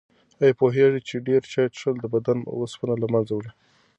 [0.41, 3.51] آیا پوهېږئ چې ډېر چای څښل د بدن اوسپنه له منځه وړي؟